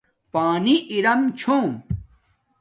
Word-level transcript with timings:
پانی 0.31 0.75
ارام 0.91 1.21
چھوم 1.39 1.69